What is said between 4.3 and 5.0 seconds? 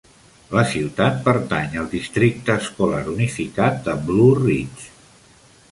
Ridge.